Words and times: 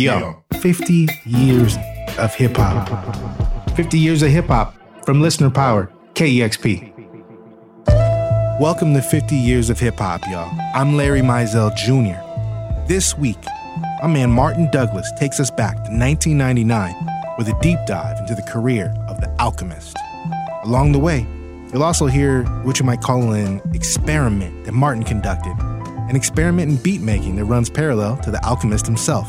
Yo, 0.00 0.42
50 0.62 1.08
years 1.26 1.76
of 2.18 2.34
hip 2.34 2.56
hop. 2.56 2.88
50 3.76 3.98
years 3.98 4.22
of 4.22 4.30
hip 4.30 4.46
hop 4.46 4.74
from 5.04 5.20
Listener 5.20 5.50
Power, 5.50 5.92
KEXP. 6.14 6.90
Welcome 8.58 8.94
to 8.94 9.02
50 9.02 9.36
years 9.36 9.68
of 9.68 9.78
hip 9.78 9.98
hop, 9.98 10.22
y'all. 10.30 10.50
I'm 10.74 10.96
Larry 10.96 11.20
Mizell 11.20 11.76
Jr. 11.76 12.18
This 12.88 13.18
week, 13.18 13.44
my 14.00 14.06
man 14.06 14.30
Martin 14.30 14.70
Douglas 14.70 15.12
takes 15.18 15.38
us 15.38 15.50
back 15.50 15.74
to 15.74 15.90
1999 15.90 16.94
with 17.36 17.48
a 17.48 17.58
deep 17.60 17.78
dive 17.86 18.18
into 18.20 18.34
the 18.34 18.50
career 18.50 18.94
of 19.06 19.20
the 19.20 19.30
Alchemist. 19.38 19.98
Along 20.64 20.92
the 20.92 20.98
way, 20.98 21.26
you'll 21.74 21.84
also 21.84 22.06
hear 22.06 22.44
what 22.62 22.78
you 22.78 22.86
might 22.86 23.02
call 23.02 23.32
an 23.34 23.60
experiment 23.74 24.64
that 24.64 24.72
Martin 24.72 25.02
conducted, 25.02 25.54
an 26.08 26.16
experiment 26.16 26.70
in 26.70 26.76
beat 26.78 27.02
making 27.02 27.36
that 27.36 27.44
runs 27.44 27.68
parallel 27.68 28.16
to 28.22 28.30
the 28.30 28.42
Alchemist 28.46 28.86
himself. 28.86 29.28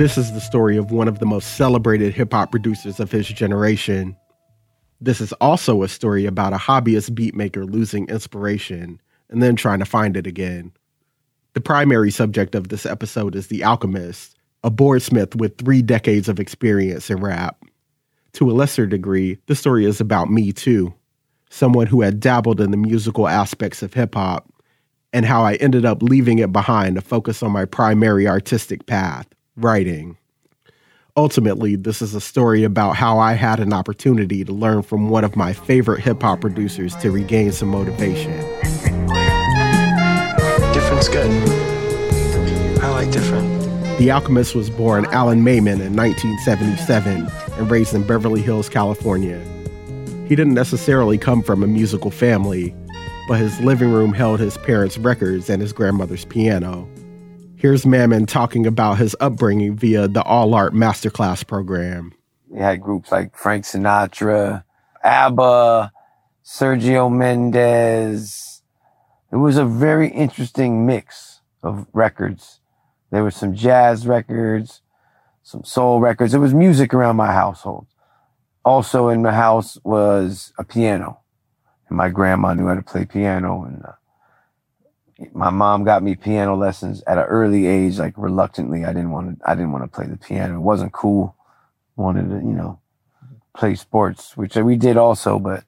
This 0.00 0.16
is 0.16 0.32
the 0.32 0.40
story 0.40 0.78
of 0.78 0.92
one 0.92 1.08
of 1.08 1.18
the 1.18 1.26
most 1.26 1.58
celebrated 1.58 2.14
hip 2.14 2.32
hop 2.32 2.52
producers 2.52 3.00
of 3.00 3.12
his 3.12 3.28
generation. 3.28 4.16
This 4.98 5.20
is 5.20 5.34
also 5.34 5.82
a 5.82 5.88
story 5.88 6.24
about 6.24 6.54
a 6.54 6.56
hobbyist 6.56 7.10
beatmaker 7.10 7.70
losing 7.70 8.08
inspiration 8.08 8.98
and 9.28 9.42
then 9.42 9.56
trying 9.56 9.78
to 9.80 9.84
find 9.84 10.16
it 10.16 10.26
again. 10.26 10.72
The 11.52 11.60
primary 11.60 12.10
subject 12.10 12.54
of 12.54 12.68
this 12.68 12.86
episode 12.86 13.36
is 13.36 13.48
The 13.48 13.62
Alchemist, 13.62 14.38
a 14.64 14.70
boardsmith 14.70 15.34
with 15.34 15.58
three 15.58 15.82
decades 15.82 16.30
of 16.30 16.40
experience 16.40 17.10
in 17.10 17.20
rap. 17.20 17.62
To 18.32 18.50
a 18.50 18.52
lesser 18.52 18.86
degree, 18.86 19.36
the 19.48 19.54
story 19.54 19.84
is 19.84 20.00
about 20.00 20.30
me 20.30 20.50
too, 20.50 20.94
someone 21.50 21.88
who 21.88 22.00
had 22.00 22.20
dabbled 22.20 22.62
in 22.62 22.70
the 22.70 22.78
musical 22.78 23.28
aspects 23.28 23.82
of 23.82 23.92
hip 23.92 24.14
hop, 24.14 24.50
and 25.12 25.26
how 25.26 25.42
I 25.42 25.56
ended 25.56 25.84
up 25.84 26.02
leaving 26.02 26.38
it 26.38 26.54
behind 26.54 26.94
to 26.94 27.02
focus 27.02 27.42
on 27.42 27.52
my 27.52 27.66
primary 27.66 28.26
artistic 28.26 28.86
path 28.86 29.26
writing. 29.56 30.16
Ultimately, 31.16 31.76
this 31.76 32.00
is 32.00 32.14
a 32.14 32.20
story 32.20 32.64
about 32.64 32.96
how 32.96 33.18
I 33.18 33.34
had 33.34 33.60
an 33.60 33.72
opportunity 33.72 34.44
to 34.44 34.52
learn 34.52 34.82
from 34.82 35.10
one 35.10 35.24
of 35.24 35.36
my 35.36 35.52
favorite 35.52 36.00
hip 36.00 36.22
hop 36.22 36.40
producers 36.40 36.94
to 36.96 37.10
regain 37.10 37.52
some 37.52 37.68
motivation. 37.68 38.32
Different's 40.72 41.08
good. 41.08 41.30
I 42.80 42.88
like 42.90 43.10
different. 43.10 43.60
The 43.98 44.10
Alchemist 44.10 44.54
was 44.54 44.70
born 44.70 45.04
Alan 45.06 45.42
Maman 45.42 45.80
in 45.80 45.94
1977 45.94 47.28
and 47.58 47.70
raised 47.70 47.92
in 47.92 48.06
Beverly 48.06 48.40
Hills, 48.40 48.68
California. 48.68 49.38
He 50.26 50.36
didn't 50.36 50.54
necessarily 50.54 51.18
come 51.18 51.42
from 51.42 51.62
a 51.62 51.66
musical 51.66 52.12
family, 52.12 52.74
but 53.28 53.40
his 53.40 53.60
living 53.60 53.90
room 53.90 54.12
held 54.12 54.40
his 54.40 54.56
parents' 54.58 54.96
records 54.96 55.50
and 55.50 55.60
his 55.60 55.72
grandmother's 55.72 56.24
piano. 56.24 56.88
Here's 57.60 57.84
Maman 57.84 58.24
talking 58.24 58.66
about 58.66 58.96
his 58.96 59.14
upbringing 59.20 59.76
via 59.76 60.08
the 60.08 60.22
All 60.22 60.54
Art 60.54 60.72
Masterclass 60.72 61.46
program. 61.46 62.14
We 62.48 62.58
had 62.58 62.80
groups 62.80 63.12
like 63.12 63.36
Frank 63.36 63.66
Sinatra, 63.66 64.64
ABBA, 65.04 65.92
Sergio 66.42 67.14
Mendes. 67.14 68.62
It 69.30 69.36
was 69.36 69.58
a 69.58 69.66
very 69.66 70.08
interesting 70.08 70.86
mix 70.86 71.42
of 71.62 71.86
records. 71.92 72.60
There 73.10 73.22
were 73.22 73.30
some 73.30 73.54
jazz 73.54 74.06
records, 74.06 74.80
some 75.42 75.62
soul 75.62 76.00
records. 76.00 76.32
There 76.32 76.40
was 76.40 76.54
music 76.54 76.94
around 76.94 77.16
my 77.16 77.34
household. 77.34 77.88
Also 78.64 79.10
in 79.10 79.20
the 79.20 79.32
house 79.32 79.76
was 79.84 80.54
a 80.56 80.64
piano. 80.64 81.20
And 81.90 81.98
my 81.98 82.08
grandma 82.08 82.54
knew 82.54 82.68
how 82.68 82.74
to 82.76 82.82
play 82.82 83.04
piano 83.04 83.64
and 83.64 83.84
uh, 83.84 83.92
my 85.32 85.50
mom 85.50 85.84
got 85.84 86.02
me 86.02 86.14
piano 86.14 86.56
lessons 86.56 87.02
at 87.06 87.18
an 87.18 87.24
early 87.24 87.66
age, 87.66 87.98
like 87.98 88.14
reluctantly. 88.16 88.84
I 88.84 88.92
didn't 88.92 89.10
want 89.10 89.38
to, 89.38 89.50
I 89.50 89.54
didn't 89.54 89.72
want 89.72 89.84
to 89.84 89.94
play 89.94 90.06
the 90.06 90.16
piano. 90.16 90.56
It 90.56 90.60
wasn't 90.60 90.92
cool. 90.92 91.36
Wanted 91.96 92.30
to, 92.30 92.36
you 92.36 92.54
know, 92.54 92.80
play 93.54 93.74
sports, 93.74 94.36
which 94.36 94.56
we 94.56 94.76
did 94.76 94.96
also, 94.96 95.38
but 95.38 95.64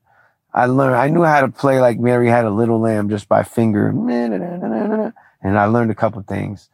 I 0.55 0.67
learned, 0.67 0.97
I 0.97 1.09
knew 1.09 1.25
how 1.25 1.43
to 1.43 1.49
play 1.49 1.81
like 1.81 1.99
Mary 1.99 2.29
had 2.29 2.45
a 2.45 2.51
little 2.51 2.81
lamb 2.81 3.11
just 3.11 3.29
by 3.29 3.43
finger. 3.43 3.89
And 3.89 5.59
I 5.59 5.67
learned 5.67 5.91
a 5.91 5.95
couple 5.95 6.23
things 6.23 6.71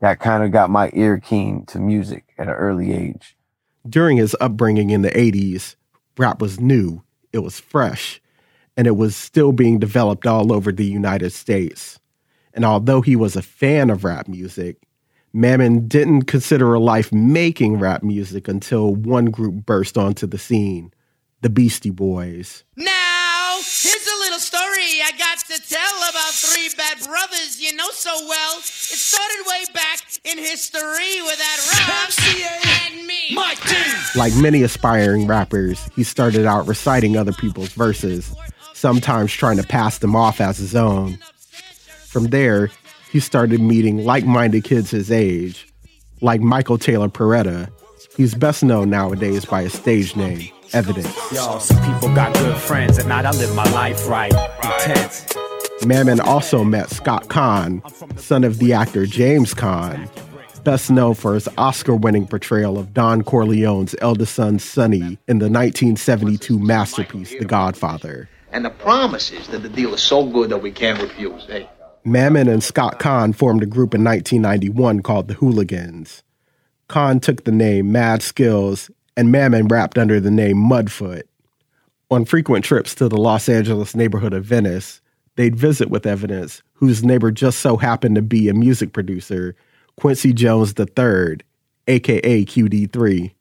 that 0.00 0.18
kind 0.18 0.42
of 0.42 0.50
got 0.50 0.70
my 0.70 0.90
ear 0.94 1.18
keen 1.20 1.66
to 1.66 1.78
music 1.78 2.24
at 2.38 2.48
an 2.48 2.54
early 2.54 2.92
age. 2.92 3.36
During 3.88 4.16
his 4.16 4.34
upbringing 4.40 4.90
in 4.90 5.02
the 5.02 5.10
80s, 5.10 5.76
rap 6.18 6.40
was 6.40 6.58
new, 6.58 7.02
it 7.32 7.38
was 7.40 7.60
fresh, 7.60 8.20
and 8.76 8.86
it 8.86 8.96
was 8.96 9.14
still 9.14 9.52
being 9.52 9.78
developed 9.78 10.26
all 10.26 10.52
over 10.52 10.72
the 10.72 10.84
United 10.84 11.30
States. 11.30 11.99
And 12.54 12.64
although 12.64 13.00
he 13.00 13.16
was 13.16 13.36
a 13.36 13.42
fan 13.42 13.90
of 13.90 14.04
rap 14.04 14.28
music, 14.28 14.76
Maman 15.32 15.86
didn't 15.86 16.22
consider 16.22 16.74
a 16.74 16.80
life 16.80 17.12
making 17.12 17.78
rap 17.78 18.02
music 18.02 18.48
until 18.48 18.94
one 18.94 19.26
group 19.26 19.66
burst 19.66 19.96
onto 19.96 20.26
the 20.26 20.38
scene 20.38 20.92
the 21.42 21.48
Beastie 21.48 21.90
Boys. 21.90 22.64
Now, 22.76 23.56
here's 23.56 24.06
a 24.06 24.18
little 24.20 24.38
story 24.38 25.00
I 25.02 25.10
got 25.16 25.38
to 25.38 25.68
tell 25.68 25.96
about 26.10 26.32
three 26.34 26.68
bad 26.76 26.98
brothers 27.02 27.60
you 27.60 27.74
know 27.74 27.88
so 27.92 28.10
well. 28.26 28.58
It 28.58 28.64
started 28.64 29.44
way 29.46 29.64
back 29.72 30.00
in 30.24 30.36
history 30.36 31.22
with 31.22 31.38
that 31.38 31.58
rap 31.72 32.92
and 32.92 33.06
me. 33.06 33.34
Mike 33.34 33.62
D. 33.66 33.76
Like 34.16 34.34
many 34.36 34.62
aspiring 34.62 35.26
rappers, 35.26 35.88
he 35.96 36.04
started 36.04 36.44
out 36.44 36.66
reciting 36.66 37.16
other 37.16 37.32
people's 37.32 37.72
verses, 37.72 38.34
sometimes 38.74 39.32
trying 39.32 39.56
to 39.56 39.62
pass 39.62 39.98
them 39.98 40.14
off 40.14 40.40
as 40.40 40.58
his 40.58 40.74
own. 40.74 41.18
From 42.10 42.24
there, 42.24 42.70
he 43.12 43.20
started 43.20 43.60
meeting 43.60 44.04
like 44.04 44.26
minded 44.26 44.64
kids 44.64 44.90
his 44.90 45.12
age, 45.12 45.68
like 46.20 46.40
Michael 46.40 46.76
Taylor 46.76 47.08
Perretta. 47.08 47.70
He's 48.16 48.34
best 48.34 48.64
known 48.64 48.90
nowadays 48.90 49.44
by 49.44 49.62
his 49.62 49.74
stage 49.74 50.16
name, 50.16 50.50
Evidence. 50.72 51.06
Yo, 51.32 51.60
some 51.60 51.76
people 51.84 52.12
got 52.12 52.34
good 52.34 52.56
friends, 52.56 52.98
and 52.98 53.12
I 53.12 53.30
live 53.30 53.54
my 53.54 53.70
life 53.70 54.08
right. 54.08 54.32
Intense. 54.64 55.24
Maman 55.86 56.18
also 56.18 56.64
met 56.64 56.90
Scott 56.90 57.28
Caan, 57.28 57.80
son 58.18 58.42
of 58.42 58.58
the 58.58 58.72
actor 58.72 59.06
James 59.06 59.54
Caan, 59.54 60.10
best 60.64 60.90
known 60.90 61.14
for 61.14 61.34
his 61.34 61.48
Oscar 61.58 61.94
winning 61.94 62.26
portrayal 62.26 62.76
of 62.76 62.92
Don 62.92 63.22
Corleone's 63.22 63.94
eldest 64.00 64.34
son, 64.34 64.58
Sonny, 64.58 65.16
in 65.28 65.38
the 65.38 65.48
1972 65.48 66.58
masterpiece, 66.58 67.30
The 67.38 67.44
Godfather. 67.44 68.28
And 68.50 68.64
the 68.64 68.70
promise 68.70 69.30
is 69.30 69.46
that 69.46 69.62
the 69.62 69.68
deal 69.68 69.94
is 69.94 70.02
so 70.02 70.26
good 70.26 70.50
that 70.50 70.60
we 70.60 70.72
can't 70.72 71.00
refuse. 71.00 71.44
Hey. 71.44 71.68
Maman 72.04 72.48
and 72.48 72.62
Scott 72.62 72.98
Caan 72.98 73.34
formed 73.34 73.62
a 73.62 73.66
group 73.66 73.94
in 73.94 74.02
1991 74.02 75.02
called 75.02 75.28
the 75.28 75.34
Whooliganz. 75.34 76.22
Caan 76.88 77.20
took 77.20 77.44
the 77.44 77.52
name 77.52 77.92
Mad 77.92 78.20
Skillz, 78.20 78.90
and 79.16 79.30
Maman 79.30 79.68
rapped 79.68 79.98
under 79.98 80.18
the 80.18 80.30
name 80.30 80.56
Mudfoot. 80.56 81.22
On 82.10 82.24
frequent 82.24 82.64
trips 82.64 82.94
to 82.96 83.08
the 83.08 83.18
Los 83.18 83.48
Angeles 83.48 83.94
neighborhood 83.94 84.32
of 84.32 84.44
Venice, 84.44 85.00
they'd 85.36 85.54
visit 85.54 85.90
with 85.90 86.06
Evidence, 86.06 86.62
whose 86.72 87.04
neighbor 87.04 87.30
just 87.30 87.60
so 87.60 87.76
happened 87.76 88.16
to 88.16 88.22
be 88.22 88.48
a 88.48 88.54
music 88.54 88.92
producer, 88.92 89.54
Quincy 89.96 90.32
Jones 90.32 90.74
III, 90.78 91.38
aka 91.86 92.44
QD3. 92.44 93.32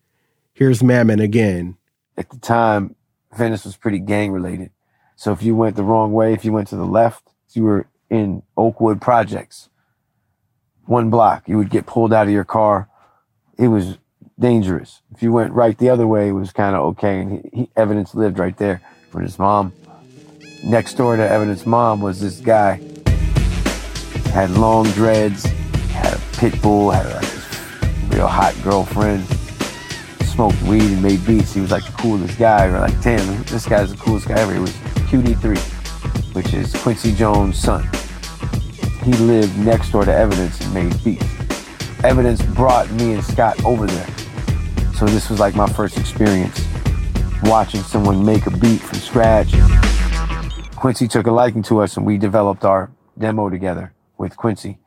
Here's 0.54 0.84
Maman 0.84 1.20
again. 1.20 1.78
At 2.18 2.30
the 2.30 2.38
time, 2.38 2.96
Venice 3.36 3.64
was 3.64 3.78
pretty 3.78 4.00
gang 4.00 4.32
related. 4.32 4.72
So 5.16 5.32
if 5.32 5.42
you 5.42 5.56
went 5.56 5.76
the 5.76 5.84
wrong 5.84 6.12
way, 6.12 6.34
if 6.34 6.44
you 6.44 6.52
went 6.52 6.68
to 6.68 6.76
the 6.76 6.86
left, 6.86 7.30
you 7.54 7.64
were 7.64 7.88
in 8.10 8.44
Oakwood 8.58 9.02
Projects. 9.02 9.70
One 10.86 11.10
block, 11.10 11.48
you 11.48 11.58
would 11.58 11.70
get 11.70 11.86
pulled 11.86 12.12
out 12.12 12.28
of 12.28 12.34
your 12.34 12.44
car. 12.44 12.90
It 13.58 13.68
was 13.68 13.98
dangerous. 14.40 15.02
If 15.14 15.22
you 15.22 15.32
went 15.32 15.54
right 15.54 15.78
the 15.78 15.90
other 15.90 16.08
way, 16.08 16.30
it 16.30 16.32
was 16.32 16.52
kind 16.52 16.76
of 16.76 16.82
okay. 16.88 17.20
And 17.20 17.32
he, 17.32 17.50
he, 17.54 17.70
Evidence 17.76 18.16
lived 18.16 18.40
right 18.40 18.58
there 18.58 18.82
with 19.14 19.24
his 19.24 19.38
mom. 19.38 19.74
Next 20.64 20.96
door 20.96 21.16
to 21.16 21.28
Evidence' 21.28 21.66
mom 21.66 22.02
was 22.02 22.20
this 22.20 22.40
guy. 22.40 22.82
Had 24.34 24.52
long 24.52 24.86
dreads, 24.92 25.46
had 25.92 26.14
a 26.14 26.22
pit 26.38 26.62
bull, 26.62 26.92
had 26.92 27.06
a 27.06 28.16
real 28.16 28.28
hot 28.28 28.56
girlfriend. 28.64 29.26
Smoked 30.26 30.62
weed 30.64 30.84
and 30.84 31.02
made 31.02 31.26
beats. 31.26 31.54
He 31.54 31.62
was 31.62 31.72
like 31.72 31.86
the 31.86 31.92
coolest 31.94 32.38
guy. 32.38 32.68
We 32.68 32.74
are 32.74 32.82
like, 32.82 33.02
damn, 33.02 33.44
this 33.44 33.66
guy's 33.66 33.92
the 33.92 33.98
coolest 33.98 34.28
guy 34.28 34.40
ever. 34.40 34.54
He 34.54 34.60
was 34.60 34.72
QD3, 35.10 36.36
which 36.36 36.54
is 36.54 36.74
Quincy 36.82 37.14
Jones' 37.14 37.58
son. 37.58 37.88
He 39.10 39.16
lived 39.16 39.58
next 39.58 39.92
door 39.92 40.06
to 40.06 40.14
Evidence 40.14 40.62
and 40.62 40.72
made 40.72 41.04
beats. 41.04 41.26
Evidence 42.04 42.44
brought 42.44 42.92
me 42.92 43.14
and 43.14 43.24
Scott 43.24 43.66
over 43.66 43.88
there. 43.88 44.08
So 44.94 45.08
this 45.08 45.32
was 45.32 45.40
like 45.40 45.56
my 45.56 45.66
first 45.66 45.98
experience 45.98 46.64
watching 47.42 47.82
someone 47.82 48.24
make 48.24 48.46
a 48.46 48.52
beat 48.52 48.80
from 48.80 49.00
scratch. 49.00 49.52
Quincy 50.76 51.08
took 51.08 51.26
a 51.26 51.32
liking 51.32 51.64
to 51.64 51.82
us 51.82 51.98
and 51.98 52.06
we 52.06 52.20
developed 52.20 52.64
our 52.64 52.92
demo 53.18 53.50
together 53.50 53.94
with 54.20 54.38
Quincy. 54.38 54.78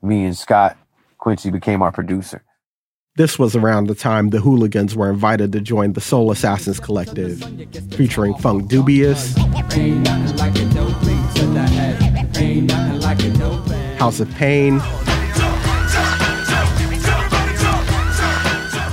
Me 0.00 0.26
and 0.26 0.38
Scott, 0.38 0.76
Quincy 1.18 1.50
became 1.50 1.82
our 1.82 1.90
producer. 1.90 2.44
This 3.16 3.36
was 3.36 3.56
around 3.56 3.88
the 3.88 3.96
time 3.96 4.30
the 4.30 4.38
Whooliganz 4.38 4.94
were 4.94 5.10
invited 5.10 5.50
to 5.54 5.60
join 5.60 5.94
the 5.94 6.00
Soul 6.00 6.30
Assassins 6.30 6.78
Collective, 6.78 7.40
featuring 7.90 8.34
Funkdoobiest, 8.34 9.36
House 14.02 14.18
of 14.18 14.28
Pain, 14.34 14.80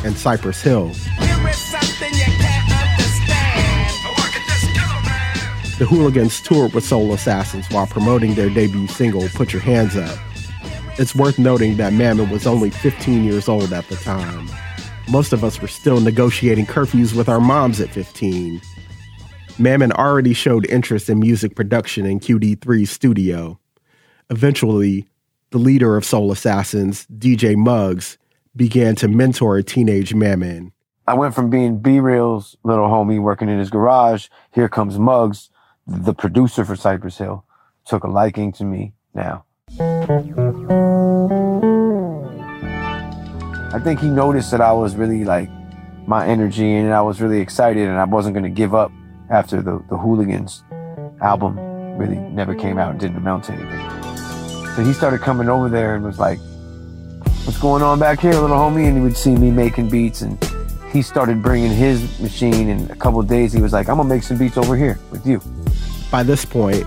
and 0.05 0.15
Cypress 0.15 0.61
Hill. 0.61 0.89
The 5.79 5.85
Whooliganz 5.85 6.43
toured 6.43 6.75
with 6.75 6.83
Soul 6.83 7.11
Assassins 7.11 7.65
while 7.71 7.87
promoting 7.87 8.35
their 8.35 8.51
debut 8.51 8.85
single, 8.85 9.27
Put 9.29 9.51
Your 9.51 9.63
Hands 9.63 9.95
Up. 9.95 10.15
It's 10.99 11.15
worth 11.15 11.39
noting 11.39 11.77
that 11.77 11.91
Maman 11.91 12.29
was 12.29 12.45
only 12.45 12.69
15 12.69 13.23
years 13.23 13.49
old 13.49 13.73
at 13.73 13.87
the 13.87 13.95
time. 13.95 14.47
Most 15.09 15.33
of 15.33 15.43
us 15.43 15.59
were 15.59 15.67
still 15.67 15.99
negotiating 15.99 16.67
curfews 16.67 17.15
with 17.15 17.27
our 17.27 17.39
moms 17.39 17.81
at 17.81 17.89
15. 17.89 18.61
Maman 19.57 19.91
already 19.91 20.35
showed 20.35 20.67
interest 20.67 21.09
in 21.09 21.19
music 21.19 21.55
production 21.55 22.05
in 22.05 22.19
QD3's 22.19 22.91
studio. 22.91 23.59
Eventually, 24.31 25.07
the 25.49 25.57
leader 25.57 25.97
of 25.97 26.05
Soul 26.05 26.31
Assassins, 26.31 27.07
DJ 27.17 27.55
Muggs, 27.55 28.19
began 28.55 28.95
to 28.97 29.07
mentor 29.07 29.57
a 29.57 29.63
teenage 29.63 30.13
Maman. 30.13 30.71
I 31.07 31.15
went 31.15 31.33
from 31.33 31.49
being 31.49 31.79
B-Real's 31.79 32.55
little 32.63 32.87
homie 32.87 33.19
working 33.19 33.49
in 33.49 33.57
his 33.57 33.71
garage. 33.71 34.27
Here 34.53 34.69
comes 34.69 34.99
Muggs, 34.99 35.49
the 35.87 36.13
producer 36.13 36.63
for 36.63 36.75
Cypress 36.75 37.17
Hill. 37.17 37.43
Took 37.85 38.03
a 38.03 38.07
liking 38.07 38.51
to 38.53 38.63
me 38.63 38.93
now. 39.15 39.45
I 43.71 43.79
think 43.83 43.99
he 43.99 44.09
noticed 44.09 44.51
that 44.51 44.61
I 44.61 44.73
was 44.73 44.95
really 44.95 45.23
like 45.23 45.49
my 46.05 46.27
energy 46.27 46.75
and 46.75 46.93
I 46.93 47.01
was 47.01 47.19
really 47.19 47.39
excited 47.39 47.87
and 47.87 47.97
I 47.97 48.03
wasn't 48.03 48.35
going 48.35 48.43
to 48.43 48.49
give 48.49 48.75
up 48.75 48.91
after 49.31 49.63
the, 49.63 49.83
the 49.89 49.97
Whooliganz 49.97 50.61
album 51.21 51.57
really 51.97 52.17
never 52.17 52.53
came 52.53 52.77
out 52.77 52.91
and 52.91 52.99
didn't 52.99 53.17
amount 53.17 53.45
to 53.45 53.53
anything. 53.53 53.98
So 54.75 54.83
he 54.83 54.93
started 54.93 55.21
coming 55.21 55.49
over 55.49 55.69
there 55.69 55.95
and 55.95 56.03
was 56.03 56.19
like, 56.19 56.39
what's 57.45 57.59
going 57.59 57.83
on 57.83 57.99
back 57.99 58.19
here, 58.19 58.33
little 58.33 58.57
homie? 58.57 58.87
And 58.87 58.97
he 58.97 59.03
would 59.03 59.17
see 59.17 59.35
me 59.35 59.51
making 59.51 59.89
beats 59.89 60.21
and 60.21 60.41
he 60.91 61.01
started 61.01 61.41
bringing 61.41 61.71
his 61.71 62.19
machine 62.19 62.69
And 62.69 62.89
a 62.89 62.95
couple 62.95 63.21
days. 63.23 63.53
He 63.53 63.61
was 63.61 63.73
like, 63.73 63.89
I'm 63.89 63.97
gonna 63.97 64.09
make 64.09 64.23
some 64.23 64.37
beats 64.37 64.57
over 64.57 64.75
here 64.75 64.99
with 65.11 65.25
you. 65.25 65.41
By 66.11 66.23
this 66.23 66.45
point, 66.45 66.85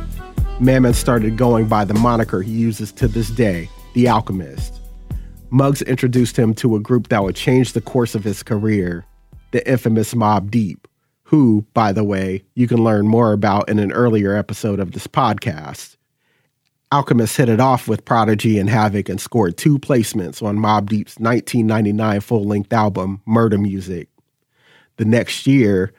Maman 0.61 0.94
started 0.94 1.37
going 1.37 1.67
by 1.67 1.84
the 1.84 1.94
moniker 1.94 2.43
he 2.43 2.52
uses 2.52 2.93
to 2.93 3.08
this 3.08 3.31
day, 3.31 3.69
The 3.94 4.08
Alchemist. 4.08 4.81
Muggs 5.50 5.82
introduced 5.82 6.38
him 6.38 6.55
to 6.55 6.76
a 6.76 6.81
group 6.81 7.08
that 7.08 7.23
would 7.23 7.37
change 7.37 7.73
the 7.73 7.81
course 7.81 8.14
of 8.14 8.25
his 8.25 8.43
career, 8.43 9.05
the 9.50 9.69
infamous 9.70 10.14
Mobb 10.14 10.50
Deep, 10.50 10.88
who, 11.25 11.67
by 11.75 11.93
the 11.93 12.05
way, 12.05 12.43
you 12.55 12.67
can 12.67 12.82
learn 12.82 13.06
more 13.06 13.32
about 13.32 13.69
in 13.69 13.79
an 13.79 13.93
earlier 13.93 14.34
episode 14.34 14.81
of 14.81 14.93
this 14.93 15.06
podcast. 15.06 15.96
Alchemist 16.93 17.39
hit 17.39 17.49
it 17.49 17.59
off 17.59 17.89
with 17.89 18.05
Prodigy 18.05 18.59
and 18.59 18.69
Havoc 18.69 19.09
and 19.09 19.19
scored 19.19 19.56
two 19.56 19.79
placements 19.79 20.43
on 20.43 20.59
Mobb 20.59 20.91
Deep's 20.91 21.19
1999 21.19 22.21
full 22.21 22.44
length 22.44 22.71
album, 22.71 23.23
Murder 23.25 23.56
Music. 23.56 24.09
The 24.99 25.06
next 25.06 25.47
year, 25.47 25.94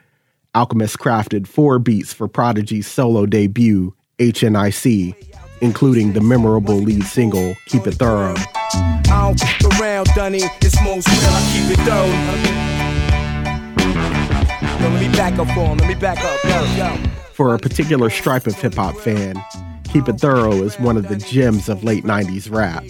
Alchemist 0.53 0.99
crafted 0.99 1.47
four 1.47 1.79
beats 1.79 2.13
for 2.13 2.27
Prodigy's 2.27 2.85
solo 2.85 3.25
debut, 3.25 3.95
HNIC, 4.19 5.15
including 5.61 6.13
the 6.13 6.21
memorable 6.21 6.75
lead 6.75 7.05
single, 7.05 7.55
Keep 7.65 7.87
It 7.87 7.95
Thorough. 7.95 8.35
I 8.37 9.01
don't 9.03 9.39
fuck 9.39 9.81
around, 9.81 10.05
Dunny. 10.13 10.43
It's 10.61 10.79
most 10.83 11.07
real. 11.07 11.17
I 11.23 11.41
keep 11.53 11.71
it 11.71 11.83
thorough. 11.85 12.05
Yo, 14.79 14.89
let 14.89 15.01
me 15.01 15.09
back 15.17 15.39
up 15.39 15.47
for 15.47 15.65
him. 15.65 15.77
Let 15.79 15.87
me 15.87 15.95
back 15.95 16.19
up. 16.19 16.43
Yo, 16.43 16.63
yo. 16.75 16.95
For 17.33 17.55
a 17.55 17.57
particular 17.57 18.11
stripe 18.11 18.45
of 18.45 18.53
hip 18.53 18.75
hop 18.75 18.95
fan, 18.95 19.43
Keep 19.93 20.09
It 20.09 20.19
Thorough 20.19 20.63
is 20.63 20.79
one 20.79 20.97
of 20.97 21.07
the 21.07 21.17
gems 21.17 21.69
of 21.69 21.83
late 21.83 22.03
90s 22.03 22.51
rap. 22.51 22.83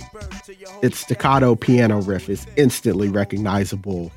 Its 0.81 0.99
staccato 0.99 1.53
piano 1.53 2.01
riff 2.01 2.29
is 2.29 2.47
instantly 2.55 3.09
recognizable. 3.09 4.09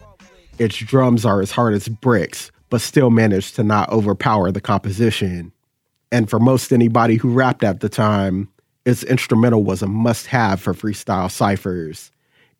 Its 0.60 0.76
drums 0.76 1.24
are 1.24 1.40
as 1.42 1.50
hard 1.50 1.74
as 1.74 1.88
bricks, 1.88 2.52
but 2.70 2.80
still 2.80 3.10
manage 3.10 3.50
to 3.54 3.64
not 3.64 3.88
overpower 3.88 4.52
the 4.52 4.60
composition. 4.60 5.50
And 6.12 6.30
for 6.30 6.38
most 6.38 6.72
anybody 6.72 7.16
who 7.16 7.32
rapped 7.32 7.64
at 7.64 7.80
the 7.80 7.88
time, 7.88 8.48
its 8.84 9.02
instrumental 9.02 9.64
was 9.64 9.82
a 9.82 9.88
must 9.88 10.28
have 10.28 10.60
for 10.60 10.72
freestyle 10.72 11.28
ciphers. 11.28 12.12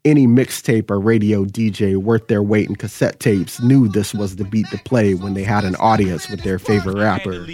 Any 0.05 0.26
mixtape 0.26 0.90
or 0.90 0.99
radio 0.99 1.44
DJ 1.44 1.96
worth 1.96 2.26
their 2.26 2.43
weight 2.43 2.69
in 2.69 2.75
cassette 2.75 3.20
tapes 3.20 3.62
knew 3.62 3.87
this 3.87 4.12
was 4.12 4.34
the 4.34 4.44
beat 4.44 4.67
to 4.70 4.78
play 4.78 5.14
when 5.14 5.34
they 5.34 5.44
had 5.44 5.62
an 5.64 5.76
audience 5.76 6.28
with 6.28 6.43
their 6.43 6.58
favorite 6.58 6.96
rapper. 6.96 7.46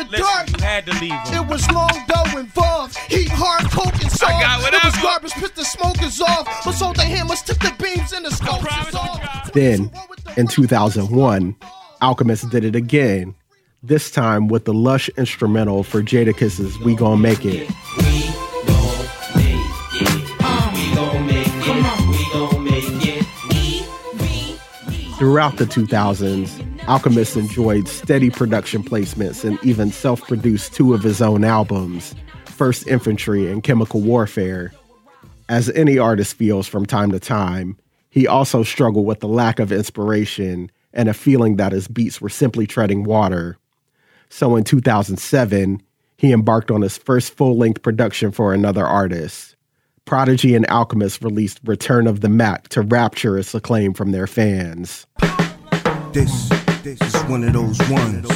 I 0.00 0.04
hit 0.04 0.12
a 0.12 0.16
nigga 0.16 0.42
AK 0.42 0.48
in 0.48 0.52
the 0.52 0.56
dark. 0.56 0.60
You 0.60 0.64
had 0.64 0.86
to 0.86 0.92
leave 0.92 1.12
him. 1.12 1.44
It 1.44 1.50
was 1.50 1.70
long 1.70 2.04
dough 2.08 2.38
involved. 2.38 2.96
Heat, 2.98 3.28
hard, 3.30 3.70
coke, 3.70 4.02
and 4.02 4.10
salt. 4.10 4.32
got 4.32 4.62
what 4.62 4.74
it 4.74 4.84
I 4.84 4.86
was 4.88 4.94
want. 4.94 5.02
garbage, 5.02 5.32
pissed 5.32 5.56
the 5.56 5.64
smokers 5.64 6.20
off. 6.20 6.64
But 6.64 6.72
so 6.72 6.92
the 6.92 7.02
hammers 7.02 7.42
took 7.42 7.58
the 7.58 7.74
beams 7.82 8.12
and 8.12 8.24
the 8.24 8.30
sculptures 8.30 8.94
off. 8.94 9.52
Then, 9.52 9.90
in 10.36 10.46
2001, 10.46 11.56
Alchemist 12.00 12.50
did 12.50 12.64
it 12.64 12.74
again, 12.76 13.34
this 13.82 14.10
time 14.10 14.48
with 14.48 14.64
the 14.64 14.74
lush 14.74 15.08
instrumental 15.16 15.82
for 15.82 16.02
Jadakiss' 16.02 16.76
We 16.84 16.94
Gon' 16.94 17.20
Make 17.20 17.44
It. 17.44 17.68
We 18.06 18.28
gonna 20.94 21.20
make 21.24 21.46
it 23.04 23.26
we 23.48 24.58
Throughout 25.18 25.56
the 25.56 25.66
2000s, 25.66 26.69
Alchemist 26.86 27.36
enjoyed 27.36 27.86
steady 27.88 28.30
production 28.30 28.82
placements 28.82 29.44
and 29.44 29.58
even 29.64 29.92
self 29.92 30.22
produced 30.22 30.74
two 30.74 30.94
of 30.94 31.02
his 31.02 31.22
own 31.22 31.44
albums, 31.44 32.14
First 32.46 32.86
Infantry 32.86 33.50
and 33.50 33.62
Chemical 33.62 34.00
Warfare. 34.00 34.72
As 35.48 35.70
any 35.70 35.98
artist 35.98 36.34
feels 36.34 36.66
from 36.66 36.86
time 36.86 37.12
to 37.12 37.20
time, 37.20 37.76
he 38.10 38.26
also 38.26 38.62
struggled 38.62 39.06
with 39.06 39.20
the 39.20 39.28
lack 39.28 39.58
of 39.58 39.72
inspiration 39.72 40.70
and 40.92 41.08
a 41.08 41.14
feeling 41.14 41.56
that 41.56 41.72
his 41.72 41.88
beats 41.88 42.20
were 42.20 42.28
simply 42.28 42.66
treading 42.66 43.04
water. 43.04 43.56
So 44.28 44.56
in 44.56 44.64
2007, 44.64 45.82
he 46.16 46.32
embarked 46.32 46.70
on 46.70 46.82
his 46.82 46.98
first 46.98 47.32
full 47.34 47.56
length 47.56 47.82
production 47.82 48.32
for 48.32 48.52
another 48.52 48.86
artist. 48.86 49.56
Prodigy 50.04 50.54
and 50.54 50.68
Alchemist 50.68 51.22
released 51.22 51.60
Return 51.64 52.06
of 52.06 52.20
the 52.20 52.28
Mac 52.28 52.68
to 52.68 52.82
rapturous 52.82 53.54
acclaim 53.54 53.94
from 53.94 54.10
their 54.10 54.26
fans. 54.26 55.06
This, 56.12 56.50
this 56.82 57.00
is 57.02 57.22
one 57.24 57.44
of 57.44 57.52
those 57.52 57.78
ones. 57.90 58.26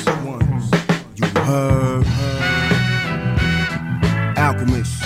You 1.17 1.27
heard. 1.41 2.05
Alchemist. 4.37 5.03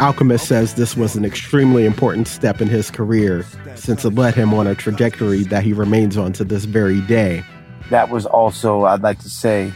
Alchemist 0.00 0.46
says 0.46 0.74
this 0.74 0.96
was 0.96 1.16
an 1.16 1.24
extremely 1.24 1.84
important 1.84 2.28
step 2.28 2.60
in 2.60 2.68
his 2.68 2.90
career 2.90 3.44
since 3.74 4.04
it 4.04 4.14
led 4.14 4.34
him 4.34 4.54
on 4.54 4.68
a 4.68 4.74
trajectory 4.74 5.42
that 5.44 5.64
he 5.64 5.72
remains 5.72 6.16
on 6.16 6.32
to 6.34 6.44
this 6.44 6.64
very 6.64 7.00
day. 7.02 7.42
That 7.90 8.08
was 8.08 8.24
also, 8.24 8.84
I'd 8.84 9.02
like 9.02 9.18
to 9.20 9.30
say, 9.30 9.72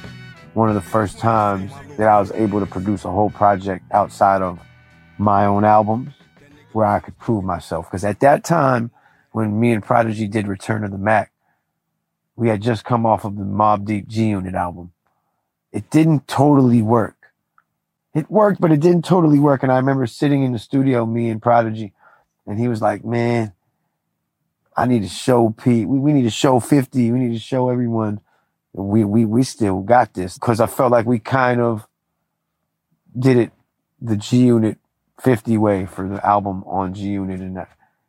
one 0.54 0.68
of 0.68 0.76
the 0.76 0.80
first 0.80 1.18
times 1.18 1.72
that 1.96 2.06
I 2.06 2.20
was 2.20 2.30
able 2.32 2.60
to 2.60 2.66
produce 2.66 3.04
a 3.04 3.10
whole 3.10 3.30
project 3.30 3.84
outside 3.90 4.42
of 4.42 4.60
my 5.18 5.46
own 5.46 5.64
albums 5.64 6.12
where 6.72 6.87
I 6.87 7.00
could 7.00 7.18
prove 7.18 7.42
myself. 7.42 7.87
Because 7.90 8.04
at 8.04 8.20
that 8.20 8.44
time, 8.44 8.92
when 9.32 9.58
me 9.58 9.72
and 9.72 9.82
Prodigy 9.82 10.28
did 10.28 10.46
Return 10.46 10.84
of 10.84 10.92
the 10.92 10.98
Mac, 10.98 11.31
we 12.42 12.49
had 12.49 12.61
just 12.61 12.84
come 12.84 13.06
off 13.06 13.25
of 13.25 13.37
the 13.37 13.44
Mobb 13.44 13.84
Deep 13.84 14.08
G 14.08 14.30
Unit 14.30 14.56
album. 14.56 14.90
It 15.70 15.88
didn't 15.90 16.26
totally 16.26 16.82
work. 16.82 17.28
It 18.16 18.28
worked, 18.28 18.61
but 18.61 18.72
it 18.72 18.80
didn't 18.80 19.04
totally 19.04 19.38
work. 19.38 19.62
And 19.62 19.70
I 19.70 19.76
remember 19.76 20.08
sitting 20.08 20.42
in 20.42 20.50
the 20.50 20.58
studio, 20.58 21.06
me 21.06 21.30
and 21.30 21.40
Prodigy, 21.40 21.92
and 22.44 22.58
he 22.58 22.66
was 22.66 22.82
like, 22.82 23.04
man, 23.04 23.52
I 24.76 24.87
need 24.87 25.02
to 25.02 25.08
show 25.08 25.50
Pete. 25.50 25.87
We, 25.87 26.00
we 26.00 26.12
need 26.12 26.25
to 26.25 26.30
show 26.30 26.58
50. 26.58 27.12
We 27.12 27.18
need 27.20 27.32
to 27.32 27.38
show 27.38 27.68
everyone 27.68 28.20
we, 28.72 29.04
we, 29.04 29.25
we 29.25 29.44
still 29.44 29.80
got 29.80 30.14
this. 30.14 30.37
Cause 30.37 30.58
I 30.58 30.66
felt 30.66 30.90
like 30.90 31.06
we 31.06 31.20
kind 31.20 31.61
of 31.61 31.87
did 33.16 33.37
it 33.37 33.52
the 34.00 34.16
G 34.16 34.46
Unit 34.46 34.78
50 35.20 35.58
way 35.58 35.87
for 35.87 36.08
the 36.08 36.26
album 36.26 36.64
on 36.64 36.92
G 36.92 37.02
Unit. 37.02 37.38
And, 37.38 37.64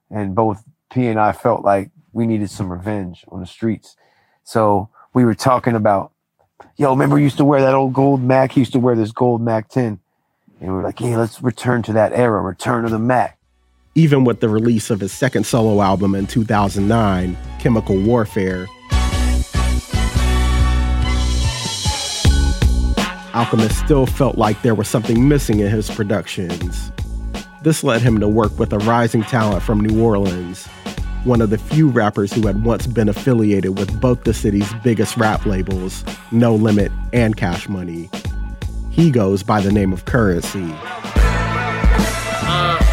and 0.10 0.34
both 0.34 0.64
P 0.92 1.06
and 1.06 1.20
I 1.20 1.34
felt 1.34 1.64
like 1.64 1.92
we 2.14 2.26
needed 2.26 2.50
some 2.50 2.72
revenge 2.72 3.26
on 3.28 3.40
the 3.40 3.46
streets. 3.46 3.96
So 4.44 4.90
we 5.14 5.26
were 5.26 5.36
talking 5.36 5.76
about, 5.76 6.12
yo, 6.76 6.92
remember 6.92 7.18
you 7.18 7.24
used 7.24 7.38
to 7.38 7.46
wear 7.46 7.62
that 7.62 7.74
old 7.74 7.94
gold 7.94 8.22
Mac? 8.22 8.52
He 8.52 8.62
used 8.62 8.74
to 8.74 8.80
wear 8.80 8.96
this 8.96 9.12
gold 9.12 9.42
Mac 9.42 9.70
10. 9.70 10.00
And 10.60 10.70
we 10.70 10.76
were 10.76 10.84
like, 10.84 11.00
hey, 11.00 11.18
let's 11.18 11.42
return 11.42 11.82
to 11.84 11.94
that 11.94 12.14
era, 12.14 12.42
return 12.42 12.84
to 12.84 12.90
the 12.90 13.00
Mac. 13.00 13.38
Even 13.96 14.24
with 14.24 14.40
the 14.40 14.50
release 14.50 14.90
of 14.90 15.00
his 15.00 15.12
second 15.12 15.46
solo 15.46 15.82
album 15.82 16.16
in 16.16 16.26
2009, 16.26 17.38
Chemical 17.60 18.02
Warfare, 18.02 18.68
Alchemist 23.34 23.80
still 23.80 24.06
felt 24.06 24.38
like 24.38 24.62
there 24.62 24.76
was 24.76 24.88
something 24.88 25.28
missing 25.28 25.60
in 25.60 25.70
his 25.70 25.90
productions. 25.90 26.92
This 27.64 27.84
led 27.84 28.02
him 28.02 28.20
to 28.20 28.28
work 28.28 28.58
with 28.60 28.74
a 28.74 28.80
rising 28.80 29.24
talent 29.24 29.64
from 29.64 29.80
New 29.80 30.04
Orleans, 30.04 30.68
one 31.26 31.42
of 31.42 31.50
the 31.50 31.58
few 31.58 31.90
rappers 31.90 32.34
who 32.34 32.48
had 32.48 32.64
once 32.64 32.88
been 32.88 33.10
affiliated 33.10 33.78
with 33.78 34.00
both 34.02 34.24
the 34.24 34.34
city's 34.34 34.72
biggest 34.84 35.18
rap 35.18 35.46
labels, 35.46 36.04
No 36.32 36.56
Limit 36.56 36.92
and 37.14 37.38
Cash 37.38 37.70
Money. 37.70 38.10
He 38.92 39.10
goes 39.10 39.44
by 39.44 39.62
the 39.62 39.72
name 39.72 39.94
of 39.94 40.06
Curren$y. 40.06 40.80
Uh, 42.46 42.84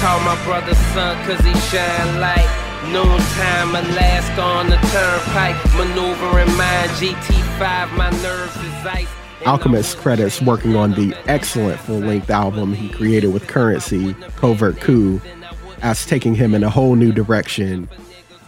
call 0.00 0.20
my 0.20 0.42
brother 0.44 0.74
son 0.94 1.14
cause 1.26 1.44
he 1.44 1.52
shine 1.68 2.20
light. 2.20 2.48
Noontime, 2.90 3.74
Alaska 3.74 4.40
on 4.40 4.70
the 4.70 4.76
turnpike. 4.76 5.56
Maneuvering 5.76 6.56
mine, 6.56 6.88
GT5, 6.96 7.96
my 7.96 8.10
nerves 8.22 8.56
is 8.56 8.86
ice. 8.86 9.08
Alchemist 9.44 9.98
credits 9.98 10.40
working 10.40 10.74
on 10.74 10.92
the 10.92 11.14
excellent 11.26 11.78
full 11.80 11.98
length 11.98 12.30
album 12.30 12.72
he 12.72 12.88
created 12.88 13.28
with 13.28 13.46
Curren$y, 13.46 14.14
Covert 14.36 14.80
Coup, 14.80 15.20
as 15.82 16.06
taking 16.06 16.34
him 16.34 16.54
in 16.54 16.62
a 16.62 16.70
whole 16.70 16.94
new 16.94 17.12
direction, 17.12 17.88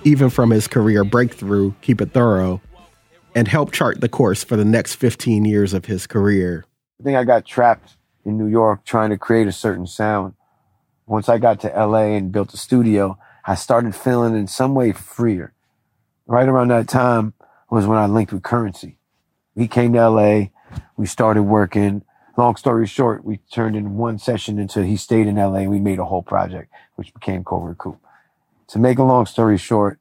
even 0.04 0.30
from 0.30 0.50
his 0.50 0.68
career 0.68 1.04
breakthrough, 1.04 1.72
Keep 1.82 2.00
It 2.00 2.12
Thorough, 2.12 2.60
and 3.34 3.48
helped 3.48 3.74
chart 3.74 4.00
the 4.00 4.08
course 4.08 4.44
for 4.44 4.56
the 4.56 4.64
next 4.64 4.96
15 4.96 5.44
years 5.44 5.72
of 5.72 5.86
his 5.86 6.06
career. 6.06 6.64
I 7.00 7.04
think 7.04 7.16
I 7.16 7.24
got 7.24 7.44
trapped 7.44 7.96
in 8.24 8.36
New 8.36 8.46
York 8.46 8.84
trying 8.84 9.10
to 9.10 9.18
create 9.18 9.46
a 9.46 9.52
certain 9.52 9.86
sound. 9.86 10.34
Once 11.06 11.28
I 11.28 11.38
got 11.38 11.60
to 11.60 11.68
LA 11.68 12.14
and 12.14 12.30
built 12.30 12.54
a 12.54 12.56
studio, 12.56 13.18
I 13.44 13.54
started 13.54 13.94
feeling 13.94 14.36
in 14.36 14.46
some 14.46 14.74
way 14.74 14.92
freer. 14.92 15.52
Right 16.26 16.48
around 16.48 16.68
that 16.68 16.88
time 16.88 17.34
was 17.70 17.86
when 17.86 17.98
I 17.98 18.06
linked 18.06 18.32
with 18.32 18.42
Curren$y. 18.42 18.96
He 19.54 19.66
came 19.66 19.92
to 19.94 20.08
LA, 20.08 20.46
we 20.96 21.06
started 21.06 21.42
working. 21.42 22.04
Long 22.36 22.56
story 22.56 22.86
short, 22.86 23.24
we 23.24 23.38
turned 23.52 23.76
in 23.76 23.96
one 23.96 24.18
session 24.18 24.58
until 24.58 24.84
he 24.84 24.96
stayed 24.96 25.26
in 25.26 25.36
LA 25.36 25.58
and 25.58 25.70
we 25.70 25.80
made 25.80 25.98
a 25.98 26.06
whole 26.06 26.22
project, 26.22 26.72
which 26.94 27.12
became 27.12 27.44
Covert 27.44 27.78
Coup. 27.78 27.98
To 28.68 28.78
make 28.78 28.98
a 28.98 29.02
long 29.02 29.26
story 29.26 29.58
short, 29.58 29.98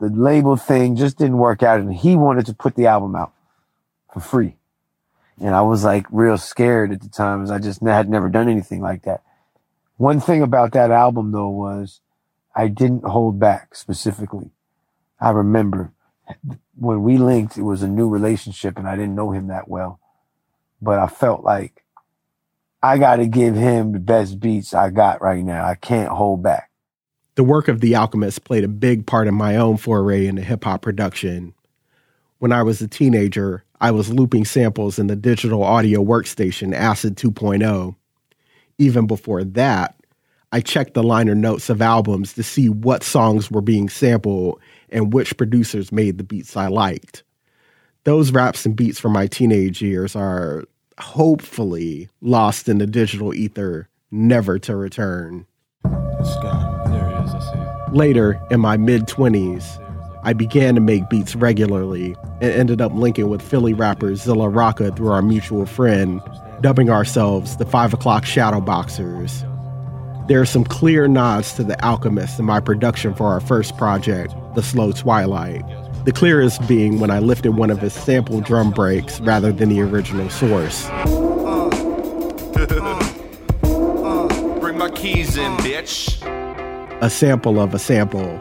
the 0.00 0.08
label 0.08 0.56
thing 0.56 0.96
just 0.96 1.18
didn't 1.18 1.36
work 1.36 1.62
out 1.62 1.80
and 1.80 1.92
he 1.92 2.16
wanted 2.16 2.46
to 2.46 2.54
put 2.54 2.74
the 2.74 2.86
album 2.86 3.14
out 3.14 3.32
for 4.12 4.20
free. 4.20 4.56
And 5.40 5.54
I 5.54 5.60
was 5.60 5.84
like 5.84 6.06
real 6.10 6.38
scared 6.38 6.90
at 6.90 7.02
the 7.02 7.08
time 7.08 7.42
as 7.42 7.50
I 7.50 7.58
just 7.58 7.82
had 7.82 8.08
never 8.08 8.30
done 8.30 8.48
anything 8.48 8.80
like 8.80 9.02
that. 9.02 9.22
One 9.98 10.20
thing 10.20 10.42
about 10.42 10.72
that 10.72 10.90
album 10.90 11.32
though 11.32 11.50
was 11.50 12.00
I 12.54 12.68
didn't 12.68 13.04
hold 13.04 13.38
back 13.38 13.74
specifically. 13.74 14.50
I 15.20 15.30
remember 15.30 15.92
when 16.76 17.02
we 17.02 17.18
linked, 17.18 17.58
it 17.58 17.62
was 17.62 17.82
a 17.82 17.88
new 17.88 18.08
relationship 18.08 18.78
and 18.78 18.88
I 18.88 18.96
didn't 18.96 19.14
know 19.14 19.32
him 19.32 19.48
that 19.48 19.68
well. 19.68 20.00
But 20.80 20.98
I 20.98 21.06
felt 21.08 21.44
like 21.44 21.84
I 22.82 22.98
got 22.98 23.16
to 23.16 23.26
give 23.26 23.56
him 23.56 23.92
the 23.92 23.98
best 23.98 24.38
beats 24.38 24.72
I 24.74 24.90
got 24.90 25.20
right 25.20 25.44
now. 25.44 25.64
I 25.64 25.74
can't 25.74 26.10
hold 26.10 26.42
back. 26.42 26.70
The 27.34 27.44
work 27.44 27.68
of 27.68 27.80
The 27.80 27.94
Alchemist 27.94 28.44
played 28.44 28.64
a 28.64 28.68
big 28.68 29.06
part 29.06 29.28
in 29.28 29.34
my 29.34 29.56
own 29.56 29.76
foray 29.76 30.26
into 30.26 30.42
hip 30.42 30.64
hop 30.64 30.82
production. 30.82 31.54
When 32.38 32.52
I 32.52 32.62
was 32.62 32.80
a 32.80 32.88
teenager, 32.88 33.64
I 33.80 33.90
was 33.90 34.12
looping 34.12 34.44
samples 34.44 34.98
in 34.98 35.08
the 35.08 35.16
digital 35.16 35.62
audio 35.62 36.02
workstation 36.04 36.74
Acid 36.74 37.16
2.0. 37.16 37.94
Even 38.78 39.06
before 39.06 39.44
that, 39.44 39.96
I 40.50 40.60
checked 40.60 40.94
the 40.94 41.02
liner 41.02 41.34
notes 41.34 41.68
of 41.68 41.82
albums 41.82 42.32
to 42.34 42.42
see 42.42 42.68
what 42.68 43.02
songs 43.02 43.50
were 43.50 43.60
being 43.60 43.88
sampled 43.88 44.60
and 44.88 45.12
which 45.12 45.36
producers 45.36 45.92
made 45.92 46.18
the 46.18 46.24
beats 46.24 46.56
I 46.56 46.68
liked. 46.68 47.22
Those 48.04 48.32
raps 48.32 48.64
and 48.64 48.76
beats 48.76 48.98
from 48.98 49.12
my 49.12 49.26
teenage 49.26 49.82
years 49.82 50.16
are 50.16 50.64
hopefully 50.98 52.08
lost 52.20 52.68
in 52.68 52.78
the 52.78 52.86
digital 52.86 53.34
ether, 53.34 53.88
never 54.10 54.58
to 54.60 54.76
return. 54.76 55.46
Later, 57.92 58.40
in 58.50 58.60
my 58.60 58.76
mid 58.76 59.02
20s, 59.02 59.84
I 60.22 60.32
began 60.32 60.74
to 60.74 60.80
make 60.80 61.08
beats 61.08 61.34
regularly 61.36 62.16
and 62.40 62.52
ended 62.52 62.80
up 62.80 62.92
linking 62.92 63.28
with 63.28 63.40
Philly 63.42 63.72
rapper 63.72 64.14
Zilla 64.14 64.48
Rocca 64.48 64.92
through 64.92 65.10
our 65.12 65.22
mutual 65.22 65.64
friend, 65.64 66.20
dubbing 66.60 66.90
ourselves 66.90 67.56
the 67.56 67.66
5 67.66 67.94
o'clock 67.94 68.24
Shadowboxers. 68.24 69.46
There 70.28 70.40
are 70.40 70.46
some 70.46 70.64
clear 70.64 71.08
nods 71.08 71.54
to 71.54 71.64
The 71.64 71.82
Alchemist 71.82 72.38
in 72.38 72.44
my 72.44 72.60
production 72.60 73.14
for 73.14 73.28
our 73.28 73.40
first 73.40 73.76
project, 73.78 74.34
The 74.54 74.62
Slow 74.62 74.92
Twilight. 74.92 75.64
The 76.04 76.12
clearest 76.12 76.66
being 76.66 77.00
when 77.00 77.10
I 77.10 77.18
lifted 77.18 77.56
one 77.56 77.70
of 77.70 77.80
his 77.80 77.92
sample 77.92 78.40
drum 78.40 78.70
breaks 78.70 79.20
rather 79.20 79.52
than 79.52 79.68
the 79.68 79.80
original 79.80 80.30
source. 80.30 80.88
Bring 84.60 84.78
my 84.78 84.90
keys 84.94 85.36
in, 85.36 85.56
bitch. 85.58 86.22
A 87.02 87.10
sample 87.10 87.60
of 87.60 87.74
a 87.74 87.78
sample. 87.78 88.40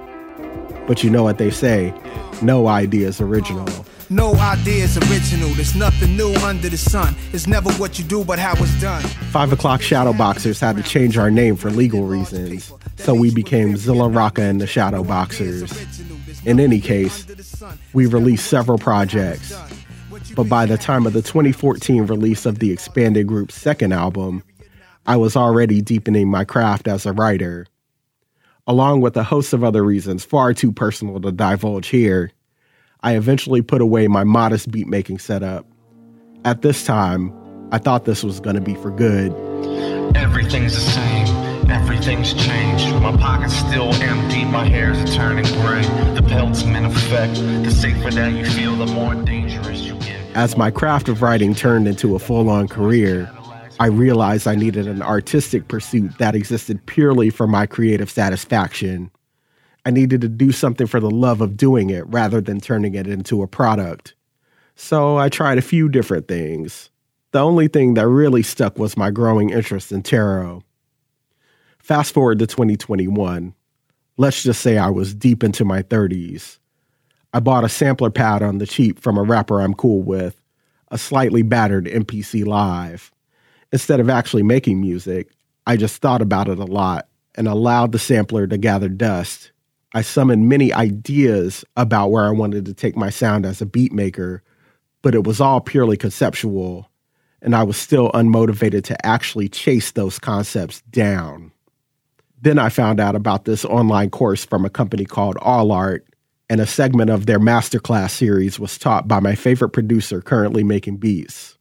But 0.87 1.03
you 1.03 1.09
know 1.09 1.23
what 1.23 1.37
they 1.37 1.51
say 1.51 1.93
no 2.41 2.67
idea 2.67 3.07
is 3.07 3.19
original. 3.19 3.67
No 4.09 4.35
idea 4.35 4.85
is 4.85 4.97
original. 4.97 5.49
There's 5.49 5.75
nothing 5.75 6.15
new 6.15 6.33
under 6.35 6.69
the 6.69 6.77
sun. 6.77 7.15
It's 7.33 7.47
never 7.47 7.71
what 7.73 7.99
you 7.99 8.05
do, 8.05 8.23
but 8.23 8.39
how 8.39 8.53
it's 8.53 8.79
done. 8.79 9.01
Five 9.31 9.51
O'Clock 9.51 9.81
Shadowboxers 9.81 10.61
had 10.61 10.77
to 10.77 10.83
change 10.83 11.17
our 11.17 11.29
name 11.29 11.55
for 11.55 11.69
legal 11.69 12.03
reasons, 12.03 12.71
so 12.95 13.13
we 13.13 13.33
became 13.33 13.75
Zilla 13.75 14.07
Rocca 14.07 14.43
and 14.43 14.61
the 14.61 14.65
Shadowboxers. 14.65 16.45
In 16.45 16.59
any 16.61 16.79
case, 16.79 17.25
we 17.93 18.05
released 18.05 18.47
several 18.47 18.77
projects, 18.77 19.53
but 20.35 20.45
by 20.45 20.65
the 20.65 20.77
time 20.77 21.05
of 21.05 21.13
the 21.13 21.21
2014 21.21 22.05
release 22.05 22.45
of 22.45 22.59
the 22.59 22.71
expanded 22.71 23.27
group's 23.27 23.55
second 23.55 23.93
album, 23.93 24.43
I 25.05 25.15
was 25.15 25.35
already 25.35 25.81
deepening 25.81 26.29
my 26.29 26.43
craft 26.43 26.87
as 26.87 27.05
a 27.05 27.13
writer. 27.13 27.65
Along 28.67 28.99
with 28.99 29.15
a 29.15 29.23
host 29.23 29.53
of 29.53 29.63
other 29.63 29.83
reasons 29.83 30.25
far 30.25 30.53
too 30.53 30.73
personal 30.73 31.21
to 31.21 31.31
divulge 31.31 31.87
here, 31.87 32.31
I 33.01 33.15
eventually 33.15 33.61
put 33.61 33.81
away 33.81 34.07
my 34.07 34.23
modest 34.25 34.69
beat 34.69 34.87
making 34.87 35.19
setup. 35.19 35.65
At 36.43 36.61
this 36.61 36.85
time, 36.85 37.33
I 37.71 37.77
thought 37.77 38.05
this 38.05 38.23
was 38.23 38.39
going 38.39 38.55
to 38.55 38.61
be 38.61 38.75
for 38.75 38.91
good. 38.91 39.31
Everything's 40.15 40.73
the 40.73 40.91
same, 40.91 41.27
everything's 41.69 42.33
changed. 42.33 42.93
My 43.01 43.15
pocket's 43.17 43.55
still 43.55 43.93
empty, 43.95 44.45
my 44.45 44.67
hair's 44.67 45.15
turning 45.15 45.45
gray. 45.61 45.83
The 46.13 46.25
pelt's 46.27 46.63
in 46.63 46.85
effect. 46.85 47.35
The 47.35 47.71
safer 47.71 48.11
that 48.11 48.33
you 48.33 48.45
feel, 48.45 48.75
the 48.75 48.87
more 48.87 49.15
dangerous 49.15 49.81
you 49.81 49.95
get. 49.99 50.35
As 50.35 50.57
my 50.57 50.71
craft 50.71 51.09
of 51.09 51.21
writing 51.21 51.53
turned 51.55 51.87
into 51.87 52.15
a 52.15 52.19
full 52.19 52.49
on 52.49 52.67
career, 52.67 53.31
I 53.79 53.87
realized 53.87 54.47
I 54.47 54.55
needed 54.55 54.87
an 54.87 55.01
artistic 55.01 55.67
pursuit 55.67 56.17
that 56.17 56.35
existed 56.35 56.85
purely 56.85 57.29
for 57.29 57.45
my 57.45 57.65
creative 57.65 58.09
satisfaction. 58.09 59.11
I 59.85 59.91
needed 59.91 60.21
to 60.21 60.27
do 60.27 60.51
something 60.51 60.87
for 60.87 60.99
the 60.99 61.11
love 61.11 61.41
of 61.41 61.55
doing 61.55 61.89
it 61.91 62.05
rather 62.07 62.41
than 62.41 62.59
turning 62.59 62.95
it 62.95 63.07
into 63.07 63.43
a 63.43 63.47
product. 63.47 64.15
So 64.75 65.17
I 65.17 65.29
tried 65.29 65.57
a 65.57 65.61
few 65.61 65.89
different 65.89 66.27
things. 66.27 66.89
The 67.31 67.39
only 67.39 67.67
thing 67.67 67.93
that 67.95 68.07
really 68.07 68.43
stuck 68.43 68.77
was 68.79 68.97
my 68.97 69.11
growing 69.11 69.49
interest 69.49 69.91
in 69.91 70.01
tarot. 70.01 70.63
Fast 71.87 72.13
forward 72.13 72.39
to 72.39 72.47
2021. 72.47 73.53
Let's 74.17 74.43
just 74.43 74.59
say 74.61 74.77
I 74.77 74.89
was 74.89 75.15
deep 75.15 75.41
into 75.41 75.63
my 75.63 75.83
30s. 75.83 76.57
I 77.31 77.39
bought 77.39 77.63
a 77.63 77.69
sampler 77.69 78.09
pad 78.09 78.43
on 78.43 78.57
the 78.57 78.67
cheap 78.67 78.99
from 78.99 79.17
a 79.17 79.23
rapper 79.23 79.61
I'm 79.61 79.73
cool 79.73 80.01
with, 80.01 80.41
a 80.91 80.97
slightly 80.97 81.43
battered 81.43 81.85
MPC 81.85 82.45
Live. 82.45 83.09
Instead 83.71 84.01
of 84.01 84.09
actually 84.09 84.43
making 84.43 84.81
music, 84.81 85.29
I 85.65 85.77
just 85.77 86.01
thought 86.01 86.21
about 86.21 86.49
it 86.49 86.59
a 86.59 86.65
lot 86.65 87.07
and 87.35 87.47
allowed 87.47 87.93
the 87.93 87.99
sampler 87.99 88.47
to 88.47 88.57
gather 88.57 88.89
dust. 88.89 89.53
I 89.93 90.01
summoned 90.01 90.49
many 90.49 90.73
ideas 90.73 91.63
about 91.77 92.11
where 92.11 92.25
I 92.25 92.31
wanted 92.31 92.65
to 92.65 92.73
take 92.73 92.97
my 92.97 93.09
sound 93.09 93.45
as 93.45 93.61
a 93.61 93.65
beat 93.65 93.93
maker, 93.93 94.43
but 95.01 95.15
it 95.15 95.23
was 95.23 95.39
all 95.39 95.61
purely 95.61 95.95
conceptual, 95.95 96.89
and 97.41 97.55
I 97.55 97.63
was 97.63 97.77
still 97.77 98.11
unmotivated 98.11 98.83
to 98.83 99.05
actually 99.05 99.47
chase 99.47 99.91
those 99.91 100.19
concepts 100.19 100.81
down. 100.91 101.53
Then 102.41 102.59
I 102.59 102.69
found 102.69 102.99
out 102.99 103.15
about 103.15 103.45
this 103.45 103.65
online 103.65 104.11
course 104.11 104.45
from 104.45 104.63
a 104.63 104.69
company 104.69 105.05
called 105.05 105.37
All 105.41 105.71
Art, 105.71 106.05
and 106.49 106.61
a 106.61 106.67
segment 106.67 107.09
of 107.09 107.25
their 107.25 107.39
masterclass 107.39 108.11
series 108.11 108.59
was 108.59 108.77
taught 108.77 109.07
by 109.07 109.19
my 109.19 109.33
favorite 109.33 109.69
producer 109.69 110.21
currently 110.21 110.63
making 110.63 110.97
beats. 110.97 111.57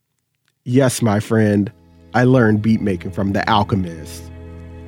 Yes, 0.64 1.00
my 1.00 1.18
friend, 1.18 1.73
I 2.12 2.25
learned 2.25 2.61
beat 2.61 2.83
making 2.83 3.12
from 3.12 3.33
The 3.33 3.49
Alchemist. 3.49 4.30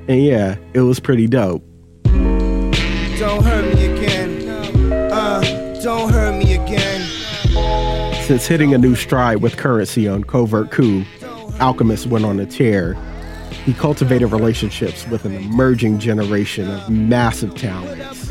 And 0.09 0.23
yeah, 0.23 0.57
it 0.75 0.81
was 0.81 1.01
pretty 1.01 1.27
dope. 1.27 1.65
Don't 2.05 3.43
hurt 3.43 3.75
me 3.75 3.87
again. 3.87 4.49
Uh, 5.11 5.81
don't 5.83 6.13
hurt 6.13 6.37
me 6.39 6.55
again. 6.55 7.01
Since 8.23 8.47
hitting 8.47 8.75
a 8.75 8.79
new 8.79 8.95
stride 8.95 9.41
with 9.43 9.57
Curren$y 9.57 10.07
on 10.07 10.23
Covert 10.23 10.71
Coup, 10.71 11.03
Alchemist 11.61 12.07
went 12.07 12.27
on 12.27 12.39
a 12.39 12.47
tear. 12.47 12.95
He 13.69 13.75
cultivated 13.75 14.29
relationships 14.29 15.07
with 15.09 15.27
an 15.27 15.35
emerging 15.35 15.99
generation 15.99 16.71
of 16.71 16.89
massive 16.89 17.55
talents, 17.55 18.31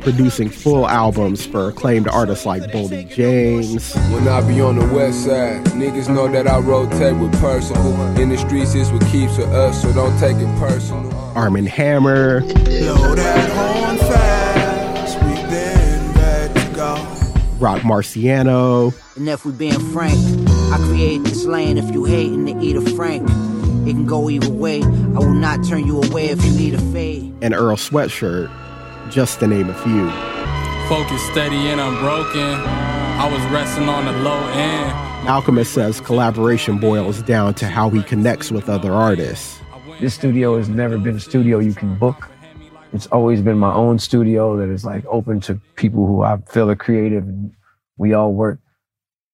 producing 0.00 0.48
full 0.48 0.88
albums 0.88 1.46
for 1.46 1.68
acclaimed 1.68 2.08
artists 2.08 2.44
like 2.44 2.62
Boldy 2.62 3.08
James. 3.08 3.94
When 4.10 4.26
I 4.26 4.40
be 4.40 4.60
on 4.60 4.80
the 4.80 4.92
west 4.92 5.26
side, 5.26 5.64
niggas 5.66 6.12
know 6.12 6.26
that 6.26 6.48
I 6.48 6.58
rotate 6.58 7.16
with 7.16 7.32
Percival. 7.40 7.94
In 8.20 8.30
the 8.30 8.36
streets 8.36 8.74
is 8.74 8.90
what 8.90 9.06
keeps 9.06 9.38
with 9.38 9.46
us, 9.50 9.80
so 9.80 9.92
don't 9.92 10.18
take 10.18 10.36
it 10.38 10.58
personal. 10.58 11.14
Armand 11.36 11.68
Hammer. 11.68 12.40
Blow 12.40 13.14
that 13.14 13.50
horn 13.52 13.98
fast. 13.98 15.16
We 15.22 15.34
been 15.48 16.54
to 16.54 16.74
go. 16.74 16.94
Rock 17.60 17.82
Marciano. 17.82 18.92
And 19.14 19.28
if 19.28 19.44
we 19.44 19.52
being 19.52 19.78
frank, 19.92 20.18
I 20.72 20.78
create 20.88 21.22
this 21.22 21.44
lane 21.44 21.78
if 21.78 21.88
you 21.94 22.02
hating 22.02 22.46
to 22.46 22.60
eat 22.60 22.74
a 22.74 22.80
frank. 22.96 23.30
It 23.86 23.94
can 23.94 24.06
go 24.06 24.30
either 24.30 24.50
way. 24.50 24.82
I 24.82 25.18
will 25.18 25.34
not 25.34 25.64
turn 25.64 25.86
you 25.86 26.00
away 26.02 26.26
if 26.26 26.44
you 26.44 26.52
need 26.52 26.74
a 26.74 26.80
fade. 26.92 27.34
And 27.42 27.52
Earl 27.52 27.76
Sweatshirt, 27.76 28.48
just 29.10 29.40
to 29.40 29.48
name 29.48 29.68
a 29.68 29.74
few. 29.74 30.08
Focus 30.88 31.20
steady 31.30 31.68
and 31.68 31.80
unbroken. 31.80 32.40
I 32.40 33.28
was 33.30 33.42
resting 33.52 33.88
on 33.88 34.04
the 34.04 34.12
low 34.22 34.38
end. 34.50 35.28
Alchemist 35.28 35.72
says 35.72 36.00
collaboration 36.00 36.78
boils 36.78 37.22
down 37.22 37.54
to 37.54 37.66
how 37.66 37.90
he 37.90 38.02
connects 38.02 38.50
with 38.50 38.68
other 38.68 38.92
artists. 38.92 39.60
This 40.00 40.14
studio 40.14 40.56
has 40.56 40.68
never 40.68 40.98
been 40.98 41.16
a 41.16 41.20
studio 41.20 41.58
you 41.58 41.74
can 41.74 41.96
book. 41.96 42.28
It's 42.92 43.06
always 43.06 43.40
been 43.40 43.58
my 43.58 43.72
own 43.72 43.98
studio 43.98 44.56
that 44.58 44.68
is 44.68 44.84
like 44.84 45.04
open 45.06 45.40
to 45.40 45.60
people 45.76 46.06
who 46.06 46.22
I 46.22 46.38
feel 46.48 46.70
are 46.70 46.76
creative 46.76 47.24
and 47.24 47.52
we 47.96 48.12
all 48.12 48.32
work 48.32 48.60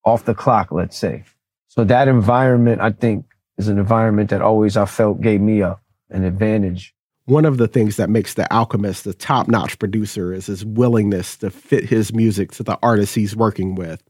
off 0.05 0.25
the 0.25 0.35
clock, 0.35 0.73
let's 0.73 0.97
say. 0.97 1.25
So 1.67 1.85
that 1.85 2.09
environment, 2.09 2.81
I 2.81 2.93
think, 2.93 3.25
is 3.59 3.69
an 3.69 3.79
environment 3.79 4.31
that 4.31 4.41
always 4.41 4.77
I 4.77 4.87
felt 4.87 5.21
gave 5.21 5.41
me 5.41 5.61
a, 5.61 5.79
an 6.11 6.25
advantage. 6.25 6.95
One 7.27 7.45
of 7.45 7.59
the 7.59 7.69
things 7.69 7.97
that 7.97 8.09
makes 8.09 8.35
The 8.35 8.51
Alchemist 8.53 9.07
a 9.07 9.13
top 9.13 9.49
notch 9.49 9.79
producer 9.79 10.33
is 10.33 10.47
his 10.47 10.65
willingness 10.65 11.37
to 11.39 11.51
fit 11.51 11.85
his 11.85 12.15
music 12.15 12.53
to 12.53 12.63
the 12.63 12.79
artists 12.83 13.15
he's 13.15 13.37
working 13.37 13.75
with. 13.75 14.03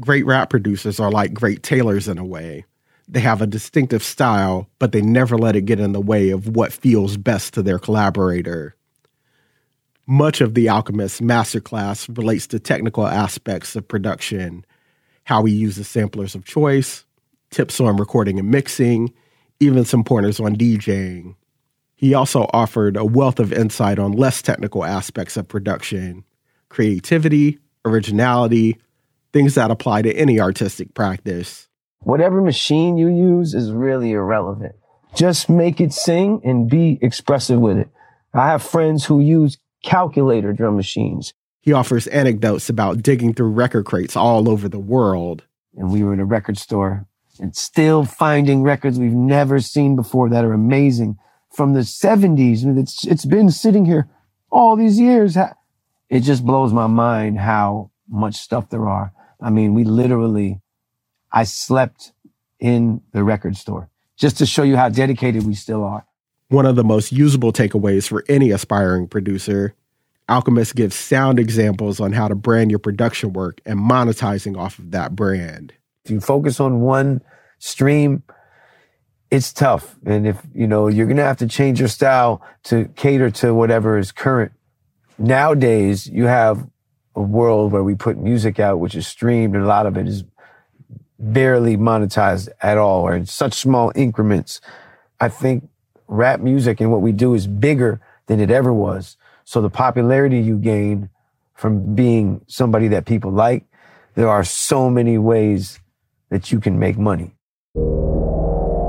Great 0.00 0.26
rap 0.26 0.50
producers 0.50 1.00
are 1.00 1.10
like 1.10 1.32
great 1.32 1.62
tailors 1.62 2.08
in 2.08 2.18
a 2.18 2.24
way. 2.24 2.66
They 3.08 3.20
have 3.20 3.40
a 3.40 3.46
distinctive 3.46 4.02
style, 4.02 4.68
but 4.78 4.92
they 4.92 5.00
never 5.00 5.38
let 5.38 5.56
it 5.56 5.64
get 5.64 5.80
in 5.80 5.92
the 5.92 6.00
way 6.00 6.30
of 6.30 6.48
what 6.48 6.72
feels 6.72 7.16
best 7.16 7.54
to 7.54 7.62
their 7.62 7.78
collaborator. 7.78 8.76
Much 10.06 10.40
of 10.40 10.54
The 10.54 10.68
Alchemist 10.68 11.22
masterclass 11.22 12.14
relates 12.16 12.46
to 12.48 12.58
technical 12.58 13.06
aspects 13.06 13.74
of 13.74 13.88
production, 13.88 14.64
how 15.24 15.44
he 15.44 15.54
uses 15.54 15.88
samplers 15.88 16.34
of 16.34 16.44
choice, 16.44 17.04
tips 17.50 17.80
on 17.80 17.96
recording 17.96 18.38
and 18.38 18.50
mixing, 18.50 19.12
even 19.58 19.84
some 19.84 20.04
pointers 20.04 20.40
on 20.40 20.56
DJing. 20.56 21.34
He 21.96 22.14
also 22.14 22.48
offered 22.52 22.96
a 22.96 23.04
wealth 23.04 23.38
of 23.38 23.52
insight 23.52 23.98
on 23.98 24.12
less 24.12 24.40
technical 24.40 24.84
aspects 24.84 25.36
of 25.36 25.48
production, 25.48 26.24
creativity, 26.70 27.58
originality, 27.84 28.78
things 29.32 29.54
that 29.54 29.70
apply 29.70 30.02
to 30.02 30.12
any 30.14 30.40
artistic 30.40 30.94
practice. 30.94 31.68
Whatever 32.00 32.40
machine 32.40 32.96
you 32.96 33.08
use 33.08 33.54
is 33.54 33.70
really 33.70 34.12
irrelevant. 34.12 34.74
Just 35.14 35.50
make 35.50 35.80
it 35.80 35.92
sing 35.92 36.40
and 36.44 36.70
be 36.70 36.98
expressive 37.02 37.60
with 37.60 37.76
it. 37.76 37.88
I 38.32 38.46
have 38.46 38.62
friends 38.62 39.04
who 39.04 39.20
use 39.20 39.58
calculator 39.82 40.52
drum 40.52 40.76
machines. 40.76 41.34
He 41.60 41.72
offers 41.72 42.06
anecdotes 42.06 42.70
about 42.70 43.02
digging 43.02 43.34
through 43.34 43.50
record 43.50 43.84
crates 43.84 44.16
all 44.16 44.48
over 44.48 44.68
the 44.68 44.78
world. 44.78 45.44
And 45.76 45.92
we 45.92 46.02
were 46.02 46.14
in 46.14 46.20
a 46.20 46.24
record 46.24 46.56
store 46.56 47.06
and 47.38 47.54
still 47.56 48.04
finding 48.04 48.62
records 48.62 48.98
we've 48.98 49.12
never 49.12 49.60
seen 49.60 49.96
before 49.96 50.28
that 50.30 50.44
are 50.44 50.52
amazing 50.52 51.18
from 51.50 51.72
the 51.72 51.80
70s. 51.80 52.78
It's, 52.78 53.06
it's 53.06 53.24
been 53.24 53.50
sitting 53.50 53.84
here 53.84 54.08
all 54.50 54.76
these 54.76 54.98
years. 54.98 55.36
It 56.08 56.20
just 56.20 56.44
blows 56.44 56.72
my 56.72 56.86
mind 56.86 57.38
how 57.38 57.90
much 58.08 58.36
stuff 58.36 58.70
there 58.70 58.88
are. 58.88 59.12
I 59.40 59.50
mean, 59.50 59.74
we 59.74 59.84
literally, 59.84 60.60
I 61.32 61.44
slept 61.44 62.12
in 62.58 63.00
the 63.12 63.24
record 63.24 63.56
store 63.56 63.88
just 64.16 64.38
to 64.38 64.46
show 64.46 64.62
you 64.62 64.76
how 64.76 64.88
dedicated 64.88 65.46
we 65.46 65.54
still 65.54 65.82
are. 65.82 66.04
One 66.48 66.66
of 66.66 66.76
the 66.76 66.84
most 66.84 67.12
usable 67.12 67.52
takeaways 67.52 68.08
for 68.08 68.24
any 68.28 68.50
aspiring 68.50 69.06
producer, 69.06 69.74
Alchemist 70.28 70.74
gives 70.74 70.94
sound 70.94 71.38
examples 71.38 72.00
on 72.00 72.12
how 72.12 72.28
to 72.28 72.34
brand 72.34 72.70
your 72.70 72.78
production 72.78 73.32
work 73.32 73.60
and 73.64 73.78
monetizing 73.78 74.58
off 74.58 74.78
of 74.78 74.90
that 74.90 75.16
brand. 75.16 75.72
You 76.10 76.20
focus 76.20 76.60
on 76.60 76.80
one 76.80 77.22
stream, 77.58 78.22
it's 79.30 79.52
tough. 79.52 79.96
And 80.04 80.26
if, 80.26 80.42
you 80.54 80.66
know, 80.66 80.88
you're 80.88 81.06
going 81.06 81.16
to 81.18 81.24
have 81.24 81.38
to 81.38 81.46
change 81.46 81.78
your 81.78 81.88
style 81.88 82.42
to 82.64 82.86
cater 82.96 83.30
to 83.30 83.54
whatever 83.54 83.96
is 83.96 84.12
current. 84.12 84.52
Nowadays, 85.18 86.06
you 86.06 86.24
have 86.24 86.68
a 87.14 87.22
world 87.22 87.72
where 87.72 87.84
we 87.84 87.94
put 87.94 88.18
music 88.18 88.58
out, 88.58 88.80
which 88.80 88.94
is 88.94 89.06
streamed, 89.06 89.54
and 89.54 89.64
a 89.64 89.68
lot 89.68 89.86
of 89.86 89.96
it 89.96 90.08
is 90.08 90.24
barely 91.18 91.76
monetized 91.76 92.48
at 92.62 92.78
all 92.78 93.02
or 93.02 93.14
in 93.14 93.26
such 93.26 93.52
small 93.52 93.92
increments. 93.94 94.60
I 95.20 95.28
think 95.28 95.68
rap 96.08 96.40
music 96.40 96.80
and 96.80 96.90
what 96.90 97.02
we 97.02 97.12
do 97.12 97.34
is 97.34 97.46
bigger 97.46 98.00
than 98.26 98.40
it 98.40 98.50
ever 98.50 98.72
was. 98.72 99.16
So 99.44 99.60
the 99.60 99.70
popularity 99.70 100.40
you 100.40 100.56
gain 100.56 101.10
from 101.54 101.94
being 101.94 102.40
somebody 102.46 102.88
that 102.88 103.04
people 103.04 103.30
like, 103.30 103.64
there 104.14 104.28
are 104.28 104.44
so 104.44 104.88
many 104.88 105.18
ways 105.18 105.78
that 106.30 106.50
you 106.50 106.60
can 106.60 106.78
make 106.78 106.96
money. 106.98 107.34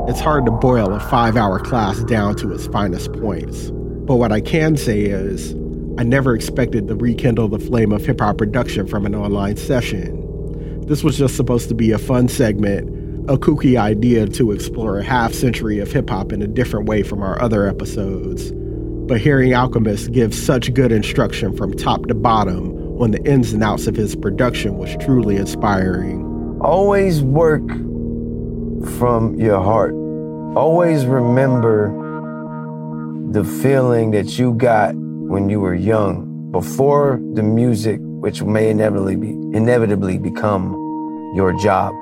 It's 0.07 0.19
hard 0.19 0.45
to 0.45 0.51
boil 0.51 0.93
a 0.93 0.99
five 0.99 1.37
hour 1.37 1.59
class 1.59 2.03
down 2.03 2.35
to 2.37 2.51
its 2.51 2.67
finest 2.67 3.13
points. 3.13 3.71
But 3.71 4.15
what 4.15 4.31
I 4.31 4.41
can 4.41 4.75
say 4.75 5.01
is, 5.01 5.53
I 5.97 6.03
never 6.03 6.33
expected 6.33 6.87
to 6.87 6.95
rekindle 6.95 7.49
the 7.49 7.59
flame 7.59 7.91
of 7.91 8.05
hip 8.05 8.19
hop 8.19 8.37
production 8.37 8.87
from 8.87 9.05
an 9.05 9.13
online 9.13 9.57
session. 9.57 10.85
This 10.87 11.03
was 11.03 11.17
just 11.17 11.35
supposed 11.35 11.69
to 11.69 11.75
be 11.75 11.91
a 11.91 11.99
fun 11.99 12.27
segment, 12.27 12.89
a 13.29 13.37
kooky 13.37 13.77
idea 13.77 14.25
to 14.27 14.51
explore 14.51 14.97
a 14.97 15.03
half 15.03 15.33
century 15.33 15.79
of 15.79 15.91
hip 15.91 16.09
hop 16.09 16.31
in 16.31 16.41
a 16.41 16.47
different 16.47 16.87
way 16.87 17.03
from 17.03 17.21
our 17.21 17.39
other 17.41 17.67
episodes. 17.67 18.51
But 19.07 19.21
hearing 19.21 19.53
Alchemist 19.53 20.11
give 20.11 20.33
such 20.33 20.73
good 20.73 20.91
instruction 20.91 21.55
from 21.55 21.73
top 21.73 22.07
to 22.07 22.15
bottom 22.15 22.71
on 22.99 23.11
the 23.11 23.23
ins 23.23 23.53
and 23.53 23.63
outs 23.63 23.87
of 23.87 23.95
his 23.95 24.15
production 24.15 24.77
was 24.77 24.95
truly 24.99 25.35
inspiring. 25.35 26.30
Always 26.63 27.23
work 27.23 27.67
from 28.99 29.35
your 29.35 29.59
heart. 29.63 29.95
Always 30.55 31.07
remember 31.07 31.89
the 33.31 33.43
feeling 33.43 34.11
that 34.11 34.37
you 34.37 34.53
got 34.53 34.93
when 34.93 35.49
you 35.49 35.59
were 35.59 35.73
young, 35.73 36.51
before 36.51 37.19
the 37.33 37.41
music, 37.41 37.99
which 38.01 38.43
may 38.43 38.69
inevitably 38.69 39.15
be, 39.15 39.29
inevitably 39.57 40.19
become 40.19 40.73
your 41.35 41.51
job. 41.59 41.95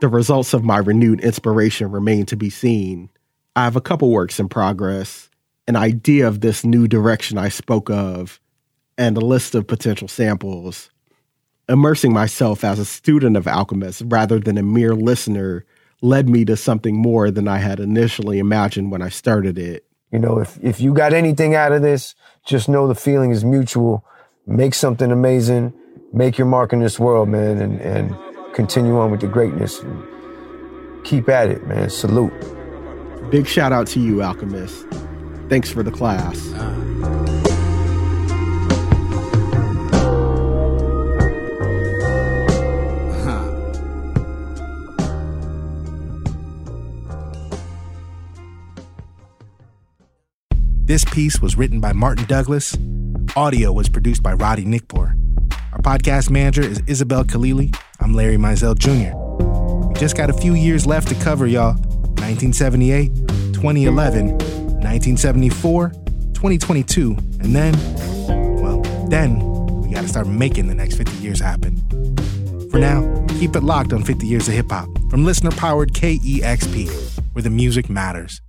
The 0.00 0.08
results 0.08 0.54
of 0.54 0.62
my 0.62 0.78
renewed 0.78 1.20
inspiration 1.22 1.90
remain 1.90 2.24
to 2.26 2.36
be 2.36 2.50
seen. 2.50 3.10
I 3.56 3.64
have 3.64 3.74
a 3.74 3.80
couple 3.80 4.10
works 4.10 4.38
in 4.38 4.48
progress, 4.48 5.28
an 5.66 5.74
idea 5.74 6.28
of 6.28 6.40
this 6.40 6.64
new 6.64 6.86
direction 6.86 7.36
I 7.36 7.48
spoke 7.48 7.90
of, 7.90 8.38
and 8.96 9.16
a 9.16 9.20
list 9.20 9.56
of 9.56 9.66
potential 9.66 10.06
samples. 10.06 10.88
Immersing 11.70 12.12
myself 12.12 12.64
as 12.64 12.80
a 12.80 12.84
student 12.84 13.36
of 13.36 13.46
Alchemist 13.46 14.02
rather 14.06 14.40
than 14.40 14.58
a 14.58 14.62
mere 14.62 14.92
listener 14.92 15.64
led 16.02 16.28
me 16.28 16.44
to 16.46 16.56
something 16.56 16.96
more 16.96 17.30
than 17.30 17.46
I 17.46 17.58
had 17.58 17.78
initially 17.78 18.40
imagined 18.40 18.90
when 18.90 19.02
I 19.02 19.08
started 19.08 19.56
it. 19.56 19.84
You 20.10 20.18
know, 20.18 20.40
if, 20.40 20.58
if 20.60 20.80
you 20.80 20.92
got 20.92 21.12
anything 21.12 21.54
out 21.54 21.70
of 21.70 21.82
this, 21.82 22.16
just 22.44 22.68
know 22.68 22.88
the 22.88 22.96
feeling 22.96 23.30
is 23.30 23.44
mutual. 23.44 24.04
Make 24.48 24.74
something 24.74 25.12
amazing. 25.12 25.72
Make 26.12 26.38
your 26.38 26.48
mark 26.48 26.72
in 26.72 26.80
this 26.80 26.98
world, 26.98 27.28
man, 27.28 27.60
and, 27.60 27.80
and 27.80 28.16
continue 28.52 28.98
on 28.98 29.12
with 29.12 29.20
the 29.20 29.28
greatness. 29.28 29.80
Keep 31.04 31.28
at 31.28 31.50
it, 31.50 31.64
man. 31.68 31.88
Salute. 31.88 32.32
Big 33.30 33.46
shout 33.46 33.72
out 33.72 33.86
to 33.88 34.00
you, 34.00 34.22
Alchemist. 34.22 34.86
Thanks 35.48 35.70
for 35.70 35.84
the 35.84 35.92
class. 35.92 36.50
This 50.90 51.04
piece 51.04 51.40
was 51.40 51.56
written 51.56 51.78
by 51.78 51.92
Martin 51.92 52.24
Douglas. 52.24 52.76
Audio 53.36 53.72
was 53.72 53.88
produced 53.88 54.24
by 54.24 54.32
Roddy 54.32 54.64
Nikpour. 54.64 55.16
Our 55.72 55.78
podcast 55.82 56.30
manager 56.30 56.62
is 56.62 56.82
Isabel 56.88 57.22
Khalili. 57.22 57.72
I'm 58.00 58.12
Larry 58.12 58.38
Mizell 58.38 58.76
Jr. 58.76 59.16
We 59.86 59.94
just 59.94 60.16
got 60.16 60.30
a 60.30 60.32
few 60.32 60.54
years 60.54 60.88
left 60.88 61.06
to 61.06 61.14
cover, 61.22 61.46
y'all. 61.46 61.74
1978, 62.18 63.06
2011, 63.52 64.30
1974, 64.30 65.90
2022, 65.90 67.16
and 67.38 67.54
then, 67.54 67.72
well, 68.60 68.82
then 69.08 69.38
we 69.82 69.94
gotta 69.94 70.08
start 70.08 70.26
making 70.26 70.66
the 70.66 70.74
next 70.74 70.96
50 70.96 71.18
years 71.18 71.38
happen. 71.38 71.76
For 72.68 72.80
now, 72.80 73.24
keep 73.38 73.54
it 73.54 73.62
locked 73.62 73.92
on 73.92 74.02
50 74.02 74.26
Years 74.26 74.48
of 74.48 74.54
Hip 74.54 74.72
Hop 74.72 74.88
from 75.08 75.24
listener 75.24 75.52
powered 75.52 75.92
KEXP, 75.92 76.90
where 77.32 77.44
the 77.44 77.50
music 77.50 77.88
matters. 77.88 78.42